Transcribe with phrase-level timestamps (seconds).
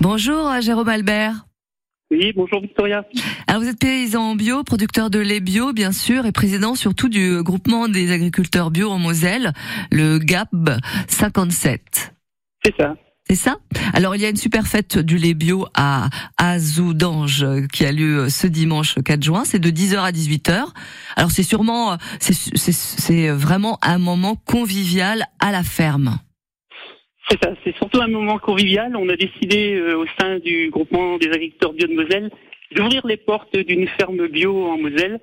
[0.00, 1.46] Bonjour Jérôme Albert.
[2.10, 3.04] Oui, bonjour Victoria.
[3.48, 7.42] Alors vous êtes paysan bio, producteur de lait bio bien sûr et président surtout du
[7.42, 9.52] groupement des agriculteurs bio en Moselle,
[9.90, 10.50] le GAP
[11.08, 12.14] 57.
[12.64, 12.94] C'est ça.
[13.28, 13.56] C'est ça?
[13.92, 16.08] Alors il y a une super fête du lait bio à
[16.38, 20.64] Azoudange qui a lieu ce dimanche 4 juin, c'est de 10h à 18h.
[21.16, 26.20] Alors c'est sûrement c'est vraiment un moment convivial à la ferme.
[27.30, 28.96] C'est ça, c'est surtout un moment convivial.
[28.96, 32.30] On a décidé euh, au sein du groupement des agriculteurs bio de Moselle
[32.74, 35.20] d'ouvrir les portes d'une ferme bio en Moselle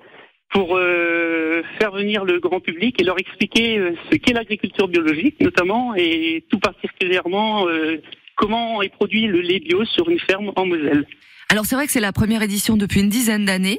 [0.50, 5.40] pour euh, faire venir le grand public et leur expliquer euh, ce qu'est l'agriculture biologique
[5.40, 7.66] notamment et tout particulièrement
[8.36, 11.06] comment est produit le lait bio sur une ferme en Moselle.
[11.50, 13.78] Alors c'est vrai que c'est la première édition depuis une dizaine d'années.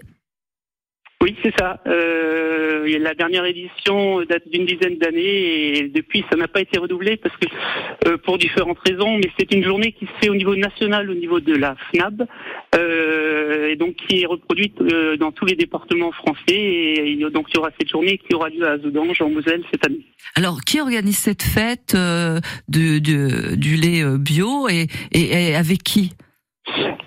[1.44, 1.80] C'est ça.
[1.86, 7.18] Euh, la dernière édition date d'une dizaine d'années et depuis ça n'a pas été redoublé
[7.18, 7.48] parce que
[8.08, 11.14] euh, pour différentes raisons, mais c'est une journée qui se fait au niveau national, au
[11.14, 12.28] niveau de la FNAB,
[12.76, 16.38] euh, et donc qui est reproduite euh, dans tous les départements français.
[16.50, 19.86] Et, donc il y aura cette journée qui aura lieu à Zoudange en Moselle cette
[19.86, 20.06] année.
[20.36, 25.56] Alors qui organise cette fête euh, de, de, du lait euh, bio et, et, et
[25.56, 26.14] avec qui?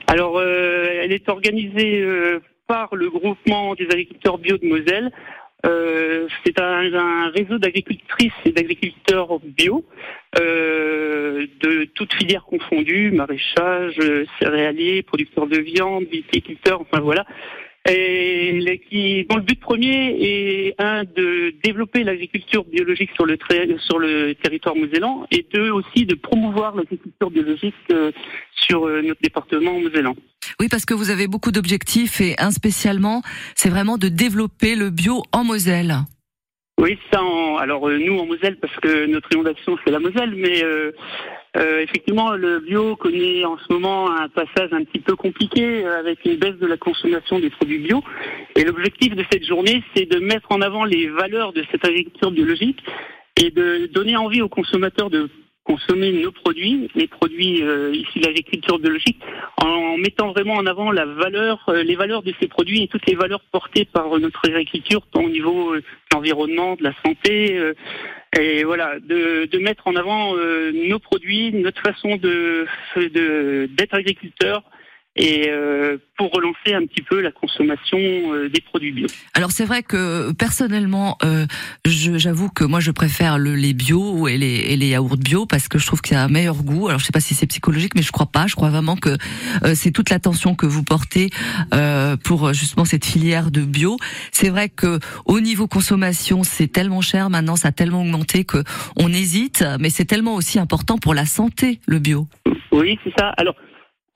[0.06, 2.04] Alors, elle est organisée
[2.70, 5.10] par le groupement des agriculteurs bio de Moselle.
[5.66, 9.84] Euh, c'est un, réseau d'agricultrices et d'agriculteurs bio
[10.38, 13.98] euh, de toutes filières confondues, maraîchage,
[14.38, 17.26] céréaliers, producteurs de viande, viticulteurs, enfin voilà,
[17.88, 23.36] et qui, dont le but premier est un de développer l'agriculture biologique sur le,
[23.80, 28.12] sur le territoire mosellan et deux aussi de promouvoir l'agriculture biologique euh,
[28.54, 30.14] sur notre département mosellan.
[30.58, 33.22] Oui, parce que vous avez beaucoup d'objectifs et un spécialement,
[33.54, 35.96] c'est vraiment de développer le bio en Moselle.
[36.80, 37.20] Oui, ça.
[37.58, 40.92] alors euh, nous en Moselle, parce que notre rayon d'action c'est la Moselle, mais euh,
[41.58, 46.24] euh, effectivement le bio connaît en ce moment un passage un petit peu compliqué avec
[46.24, 48.02] une baisse de la consommation des produits bio.
[48.56, 52.30] Et l'objectif de cette journée, c'est de mettre en avant les valeurs de cette agriculture
[52.30, 52.82] biologique
[53.36, 55.28] et de donner envie aux consommateurs de
[55.70, 59.20] consommer nos produits, les produits euh, issus de l'agriculture biologique,
[59.62, 63.06] en mettant vraiment en avant la valeur, euh, les valeurs de ces produits et toutes
[63.06, 67.56] les valeurs portées par notre agriculture, tant au niveau euh, de l'environnement, de la santé,
[68.38, 72.66] et voilà, de, de, mettre en avant nos produits, notre façon de
[73.68, 74.64] d'être agriculteur,
[75.20, 79.06] et euh, pour relancer un petit peu la consommation euh, des produits bio.
[79.34, 81.46] Alors c'est vrai que personnellement, euh,
[81.84, 85.68] j'avoue que moi je préfère le lait bio et les, et les yaourts bio parce
[85.68, 86.88] que je trouve qu'il y a un meilleur goût.
[86.88, 88.46] Alors je sais pas si c'est psychologique, mais je crois pas.
[88.46, 89.16] Je crois vraiment que
[89.74, 91.28] c'est toute l'attention que vous portez
[92.24, 93.98] pour justement cette filière de bio.
[94.32, 98.64] C'est vrai que au niveau consommation, c'est tellement cher maintenant, ça a tellement augmenté que
[98.96, 102.26] on hésite, mais c'est tellement aussi important pour la santé le bio.
[102.72, 103.28] Oui, c'est ça.
[103.36, 103.54] Alors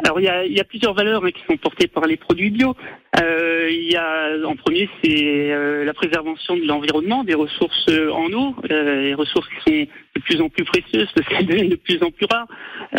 [0.02, 2.50] alors il y a, y a, plusieurs valeurs hein, qui sont portées par les produits
[2.50, 2.74] bio.
[3.20, 8.10] Euh, il y a en premier c'est euh, la préservation de l'environnement, des ressources euh,
[8.10, 11.68] en eau, euh, les ressources qui sont de plus en plus précieuses parce qu'elles deviennent
[11.68, 12.48] de plus en plus rares.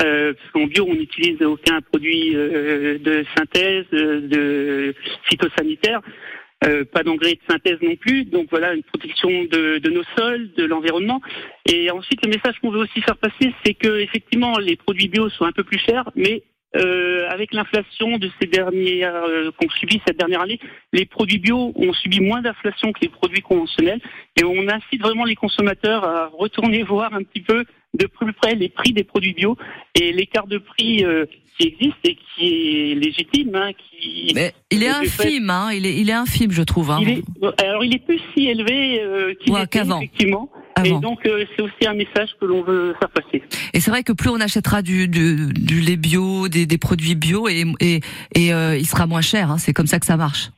[0.01, 6.01] Euh, parce qu'en bio on n'utilise aucun produit de synthèse, de phytosanitaire.
[6.63, 8.23] Euh, pas d'engrais de synthèse non plus.
[8.25, 11.22] Donc voilà, une protection de, de nos sols, de l'environnement.
[11.69, 15.29] Et ensuite, le message qu'on veut aussi faire passer, c'est que effectivement, les produits bio
[15.29, 16.44] sont un peu plus chers, mais
[16.75, 20.59] euh, avec l'inflation de ces dernières euh, qu'on subit cette dernière année,
[20.94, 24.02] les produits bio ont subi moins d'inflation que les produits conventionnels
[24.40, 28.56] et on incite vraiment les consommateurs à retourner voir un petit peu de plus près
[28.56, 29.58] les prix des produits bio
[29.96, 31.25] et l'écart de prix euh,
[31.58, 33.56] qui existe et qui est légitime.
[33.56, 36.92] Hein, qui, Mais il est infime, hein, il, est, il est infime, je trouve.
[36.92, 37.00] Hein.
[37.59, 40.02] alors il est plus si élevé euh, qu'il ouais, qu'avant.
[40.02, 40.50] Effectivement.
[40.84, 43.41] Et donc euh, c'est aussi un message que l'on veut faire passer.
[43.74, 47.16] Et c'est vrai que plus on achètera du, du, du lait bio, des, des, produits
[47.16, 48.02] bio, et, et,
[48.36, 49.52] et euh, il sera moins cher.
[49.52, 50.50] Hein, c'est comme ça que ça marche.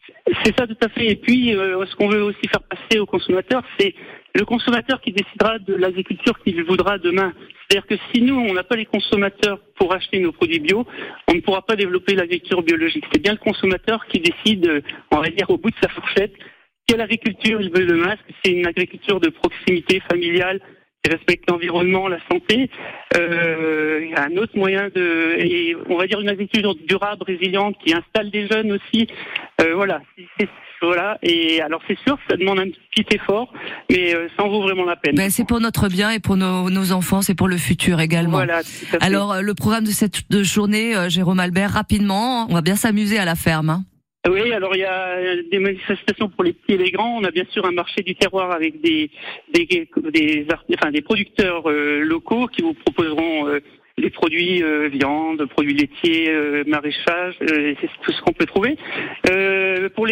[0.44, 1.08] C'est ça tout à fait.
[1.08, 3.94] Et puis euh, ce qu'on veut aussi faire passer aux consommateurs, c'est
[4.34, 7.34] le consommateur qui décidera de l'agriculture qu'il voudra demain.
[7.70, 10.86] C'est-à-dire que si nous, on n'a pas les consommateurs pour acheter nos produits bio,
[11.28, 13.04] on ne pourra pas développer l'agriculture biologique.
[13.12, 16.34] C'est bien le consommateur qui décide, on va dire, au bout de sa fourchette,
[16.88, 20.62] quelle agriculture il veut demain Est-ce que c'est une agriculture de proximité familiale
[21.04, 22.70] qui respecte l'environnement, la santé
[23.16, 28.32] euh, un autre moyen de, et on va dire une agriculture durable, résiliente, qui installe
[28.32, 29.08] des jeunes aussi.
[29.62, 30.02] Euh, voilà,
[30.82, 31.18] voilà.
[31.24, 33.52] Et alors c'est sûr, ça demande un petit effort,
[33.90, 35.16] mais euh, ça en vaut vraiment la peine.
[35.16, 38.38] Ben, c'est pour notre bien et pour nos, nos enfants, c'est pour le futur également.
[38.38, 38.62] Voilà.
[39.02, 43.18] Alors euh, le programme de cette journée, euh, Jérôme Albert, rapidement, on va bien s'amuser
[43.18, 43.70] à la ferme.
[43.70, 43.84] Hein.
[44.30, 47.18] Oui, alors il y a des manifestations pour les petits et les grands.
[47.18, 49.10] On a bien sûr un marché du terroir avec des
[49.54, 53.60] des des, enfin, des producteurs euh, locaux qui vous proposeront euh,
[53.98, 56.32] les produits euh, viande, produits laitiers,
[56.68, 58.78] maraîchage, c'est tout ce qu'on peut trouver.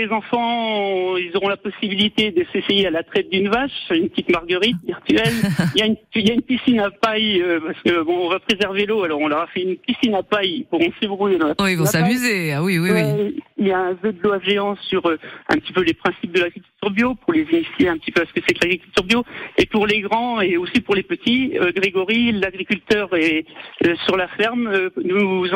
[0.05, 4.09] Euh, les enfants, ils auront la possibilité de s'essayer à la traite d'une vache, une
[4.09, 5.33] petite marguerite virtuelle.
[5.75, 8.29] il, y a une, il y a une piscine à paille parce que bon, on
[8.29, 11.37] va préserver l'eau, alors on leur a fait une piscine à paille pour pourront s'ébrouiller.
[11.59, 12.53] Oh, ils vont s'amuser.
[12.53, 13.41] Ah oui, oui, oui.
[13.57, 16.41] Il y a un jeu de loi géant sur un petit peu les principes de
[16.41, 19.23] l'agriculture bio pour les initier un petit peu à ce que c'est que l'agriculture bio.
[19.57, 23.45] Et pour les grands et aussi pour les petits, Grégory, l'agriculteur est
[23.85, 25.47] euh, sur la ferme euh, nous,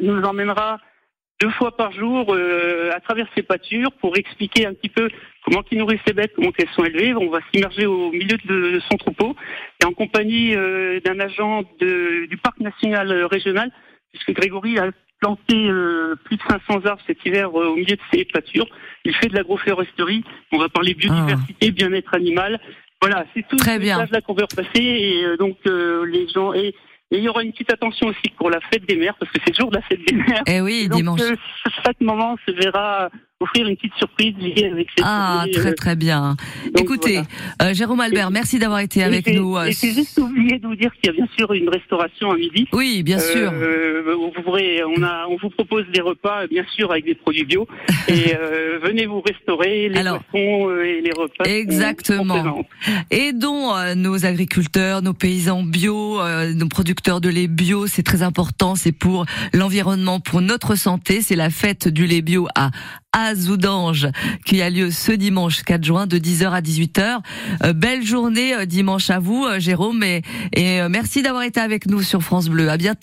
[0.00, 0.80] nous emmènera
[1.40, 5.08] deux fois par jour euh, à travers ces pâtures pour expliquer un petit peu
[5.44, 7.14] comment ils nourrissent ces bêtes, comment elles sont élevées.
[7.14, 9.36] On va s'immerger au milieu de, son troupeau
[9.80, 13.70] et en compagnie d'un agent du parc national régional,
[14.12, 14.90] puisque Grégory a
[15.20, 15.70] planté
[16.24, 18.66] plus de 500 arbres cet hiver au milieu de ces pâtures.
[19.04, 20.24] Il fait de l'agroforesterie.
[20.52, 21.70] On va parler biodiversité, ah.
[21.70, 22.60] bien-être animal.
[23.00, 24.04] Voilà, c'est tout Très bien.
[24.10, 26.74] là qu'on veut repasser et donc les gens et
[27.10, 29.38] et il y aura une petite attention aussi pour la fête des mères, parce que
[29.44, 30.42] c'est le jour de la fête des mères.
[30.46, 31.20] Eh oui, dimanche.
[31.22, 31.36] Euh,
[31.84, 33.08] chaque moment se verra
[33.40, 36.36] offrir une petite surprise liée avec cette Ah, très euh, très bien.
[36.76, 37.20] Écoutez,
[37.62, 39.56] euh, Jérôme Albert, merci d'avoir été avec nous.
[39.60, 42.36] Et j'ai juste oublié de vous dire qu'il y a bien sûr une restauration à
[42.36, 42.66] midi.
[42.72, 43.52] Oui, bien sûr.
[43.52, 47.68] vous pourrez, on, a, on vous propose des repas, bien sûr, avec des produits bio.
[48.08, 48.34] et
[48.82, 51.44] venez vous restaurer les Alors, et les repas.
[51.44, 52.64] Exactement.
[53.10, 56.20] Aidons nos agriculteurs, nos paysans bio,
[56.54, 57.86] nos producteurs de lait bio.
[57.86, 58.74] C'est très important.
[58.74, 61.20] C'est pour l'environnement, pour notre santé.
[61.20, 62.70] C'est la fête du lait bio à
[63.34, 64.08] Zoudange
[64.44, 67.20] qui a lieu ce dimanche 4 juin de 10h à 18h.
[67.64, 70.22] Euh, belle journée euh, dimanche à vous, euh, Jérôme, et,
[70.52, 72.68] et merci d'avoir été avec nous sur France Bleu.
[72.68, 72.98] À bientôt.